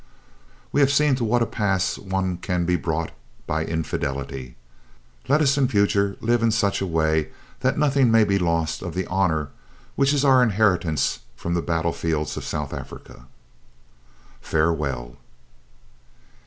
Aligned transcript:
"We 0.71 0.81
have 0.81 0.91
seen 0.91 1.13
to 1.17 1.23
what 1.23 1.43
a 1.43 1.45
pass 1.45 1.99
one 1.99 2.37
can 2.37 2.65
be 2.65 2.75
brought 2.75 3.11
by 3.45 3.63
infidelity." 3.63 4.55
"Let 5.27 5.41
us 5.41 5.59
in 5.59 5.67
future 5.67 6.17
live 6.21 6.41
in 6.41 6.49
such 6.49 6.81
a 6.81 6.87
way 6.87 7.29
that 7.59 7.77
nothing 7.77 8.09
may 8.09 8.23
be 8.23 8.39
lost 8.39 8.81
of 8.81 8.95
the 8.95 9.05
honour 9.05 9.49
which 9.95 10.11
is 10.11 10.25
our 10.25 10.41
inheritance 10.41 11.19
from 11.35 11.53
the 11.53 11.61
battle 11.61 11.93
fields 11.93 12.35
of 12.35 12.43
South 12.43 12.73
Africa." 12.73 13.27
"Farewell." 14.41 15.17